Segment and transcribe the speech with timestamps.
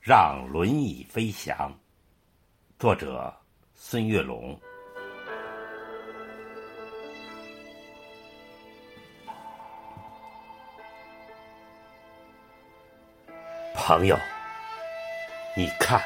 [0.00, 1.76] 让轮椅飞翔，
[2.78, 3.34] 作者
[3.74, 4.58] 孙月龙。
[13.74, 14.16] 朋友，
[15.56, 16.00] 你看，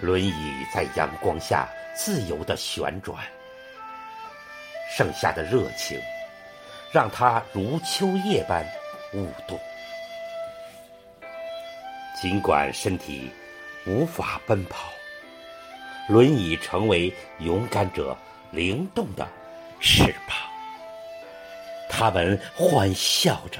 [0.00, 0.32] 轮椅
[0.74, 3.22] 在阳光下自由的旋转，
[4.96, 6.00] 剩下的热情
[6.90, 8.66] 让它如秋叶般
[9.12, 9.60] 舞动。
[12.22, 13.28] 尽管身体
[13.84, 14.92] 无法奔跑，
[16.08, 18.16] 轮椅成为勇敢者
[18.52, 19.26] 灵动的
[19.80, 20.36] 翅膀。
[21.90, 23.58] 他们欢笑着。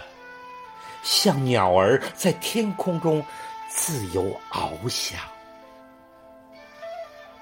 [1.03, 3.21] 像鸟儿在天空中
[3.69, 5.19] 自由翱翔，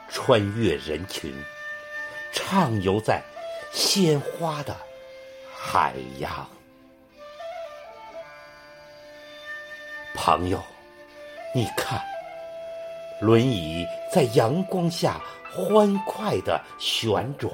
[0.09, 1.31] 穿越人群，
[2.33, 3.23] 畅游在
[3.75, 4.75] 鲜花的
[5.55, 6.49] 海洋。
[10.15, 10.63] 朋友，
[11.53, 12.01] 你看，
[13.21, 15.21] 轮椅在阳光下
[15.53, 17.53] 欢快的旋转，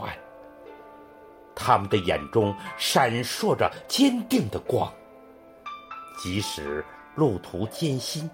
[1.54, 4.92] 他们的眼中闪烁着坚定的光。
[6.22, 8.30] 即使路途艰辛，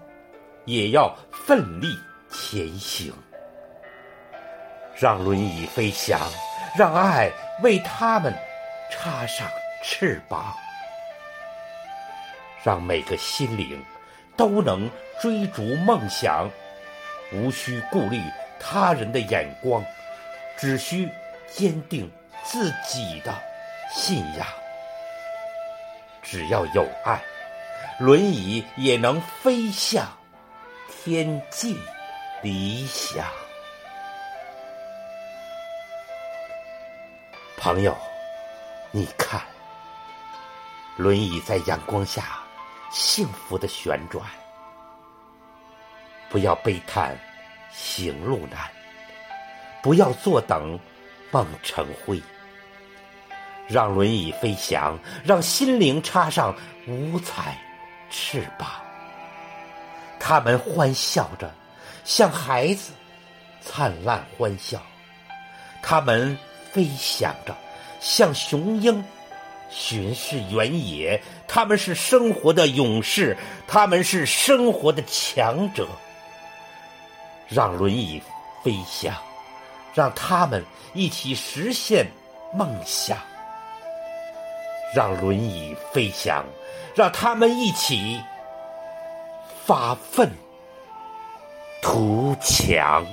[0.65, 1.87] 也要奋力
[2.29, 3.13] 前行。
[4.95, 6.19] 让轮椅飞翔，
[6.77, 8.33] 让爱为他们
[8.91, 9.47] 插上
[9.81, 10.53] 翅膀，
[12.63, 13.81] 让每个心灵
[14.35, 14.89] 都能
[15.21, 16.49] 追逐梦想，
[17.31, 18.21] 无需顾虑
[18.59, 19.83] 他人的眼光，
[20.57, 21.09] 只需
[21.51, 22.11] 坚定
[22.43, 23.33] 自己的
[23.91, 24.47] 信仰。
[26.21, 27.21] 只要有爱。
[27.99, 30.07] 轮椅也能飞向
[30.89, 31.77] 天际，
[32.41, 33.23] 理想。
[37.55, 37.95] 朋友，
[38.89, 39.39] 你看，
[40.97, 42.42] 轮椅在阳光下
[42.93, 44.23] 幸福的旋转。
[46.29, 47.17] 不要悲叹
[47.73, 48.59] 行路难，
[49.81, 50.79] 不要坐等
[51.31, 52.21] 梦成灰。
[53.67, 56.55] 让轮椅飞翔，让心灵插上
[56.87, 57.57] 五彩。
[58.15, 58.69] 翅膀，
[60.19, 61.51] 他们欢笑着，
[62.03, 62.93] 像孩子
[63.59, 64.77] 灿烂欢笑；
[65.81, 66.37] 他们
[66.71, 67.57] 飞翔着，
[67.99, 69.03] 像雄鹰
[69.73, 71.21] 巡视原野。
[71.47, 73.35] 他们是生活的勇士，
[73.67, 75.87] 他们是生活的强者。
[77.47, 78.21] 让轮椅
[78.63, 79.13] 飞翔，
[79.93, 80.63] 让他们
[80.93, 82.05] 一起实现
[82.53, 83.17] 梦想。
[84.95, 86.45] 让轮椅飞翔。
[86.95, 88.21] 让他们一起
[89.65, 90.29] 发愤
[91.81, 93.03] 图强。